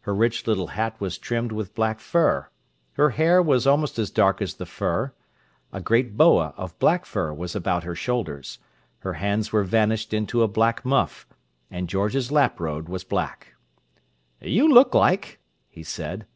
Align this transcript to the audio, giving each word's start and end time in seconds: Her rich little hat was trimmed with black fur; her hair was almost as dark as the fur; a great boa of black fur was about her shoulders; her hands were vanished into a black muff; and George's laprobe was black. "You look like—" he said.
Her 0.00 0.14
rich 0.14 0.46
little 0.46 0.68
hat 0.68 0.98
was 0.98 1.18
trimmed 1.18 1.52
with 1.52 1.74
black 1.74 2.00
fur; 2.00 2.48
her 2.94 3.10
hair 3.10 3.42
was 3.42 3.66
almost 3.66 3.98
as 3.98 4.10
dark 4.10 4.40
as 4.40 4.54
the 4.54 4.64
fur; 4.64 5.12
a 5.74 5.78
great 5.82 6.16
boa 6.16 6.54
of 6.56 6.78
black 6.78 7.04
fur 7.04 7.34
was 7.34 7.54
about 7.54 7.84
her 7.84 7.94
shoulders; 7.94 8.60
her 9.00 9.12
hands 9.12 9.52
were 9.52 9.64
vanished 9.64 10.14
into 10.14 10.42
a 10.42 10.48
black 10.48 10.86
muff; 10.86 11.26
and 11.70 11.86
George's 11.86 12.32
laprobe 12.32 12.88
was 12.88 13.04
black. 13.04 13.56
"You 14.40 14.72
look 14.72 14.94
like—" 14.94 15.38
he 15.68 15.82
said. 15.82 16.26